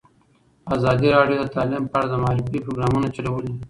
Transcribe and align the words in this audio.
ازادي 0.75 1.07
راډیو 1.17 1.39
د 1.41 1.45
تعلیم 1.55 1.83
په 1.91 1.95
اړه 1.99 2.07
د 2.09 2.13
معارفې 2.23 2.63
پروګرامونه 2.65 3.07
چلولي. 3.15 3.53